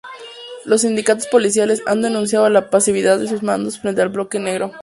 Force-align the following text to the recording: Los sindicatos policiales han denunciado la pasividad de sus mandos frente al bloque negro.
Los 0.65 0.81
sindicatos 0.81 1.27
policiales 1.27 1.83
han 1.85 2.01
denunciado 2.01 2.49
la 2.49 2.71
pasividad 2.71 3.19
de 3.19 3.27
sus 3.27 3.43
mandos 3.43 3.79
frente 3.79 4.01
al 4.01 4.09
bloque 4.09 4.39
negro. 4.39 4.71